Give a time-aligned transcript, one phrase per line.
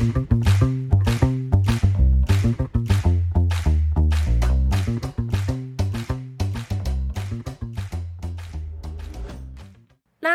[0.00, 0.06] 拉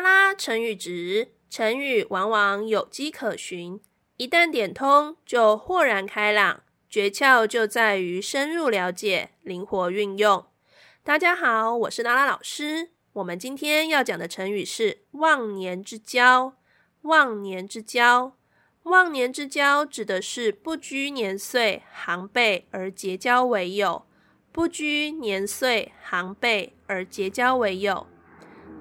[0.01, 3.81] 拉成语值，成语往往有迹可循，
[4.17, 6.61] 一旦点通就豁然开朗。
[6.87, 10.45] 诀窍就在于深入了解，灵活运用。
[11.03, 12.91] 大家好，我是拉拉老师。
[13.13, 16.53] 我们今天要讲的成语是“忘年之交”。
[17.01, 18.37] 忘年之交，
[18.85, 24.05] 忘年之交指的是不拘年岁、行辈而结交为友。
[24.51, 28.05] 不拘年岁、行辈而结交为友。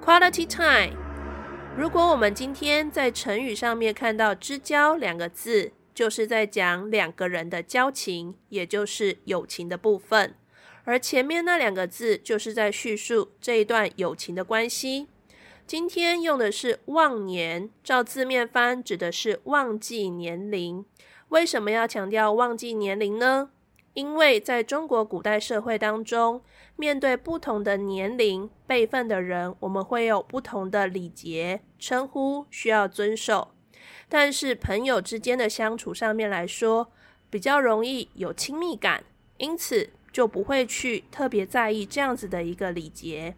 [0.04, 0.94] Quality time。
[1.74, 10.34] 如果我们今天在成语上面看到“之交”两个字，就是在讲两个人的交情，也就是友情的部分，
[10.84, 15.08] 而前面那两个字就是在叙述这一段友情的关系。
[15.66, 20.84] 今天用的是忘年，照字面翻指的是忘记年龄。
[21.30, 23.48] 为什么要强调忘记年龄呢？
[23.94, 26.42] 因为在中国古代社会当中，
[26.76, 33.52] 面对不同的年龄辈分的人，我们会有不同的礼节称呼需要遵守。
[34.10, 36.92] 但是朋友之间的相处上面来说，
[37.30, 39.02] 比较容易有亲密感，
[39.38, 43.34] 因此就不会去特别在意这样子的一个礼节。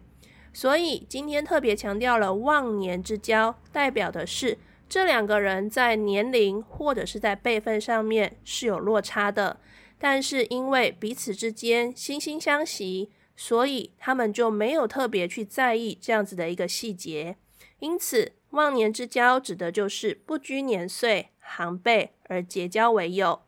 [0.53, 4.57] 所以今天特别强调了忘年之交，代表的是
[4.89, 9.59] 这两个人在年龄或者是在辈分上面是有落差的，
[9.97, 17.37] 但是因为彼此之间惺惺相惜，所以他们就没有特别去在意这样子的一个细节，
[17.79, 18.33] 因此。
[18.51, 23.41] 忘年之交指的就是不拘年岁、行辈而结交为友。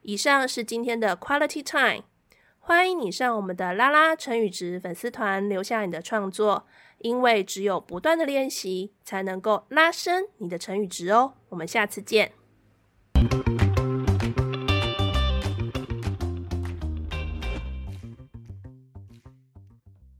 [0.00, 2.04] 以上是今天的 Quality Time，
[2.68, 6.66] 欢迎你上我们的拉拉成语值粉丝团留下你的创作，
[6.98, 11.32] 因为只有不断的练习，才能够拉伸你的成语值哦。
[11.48, 12.32] 我们下次见。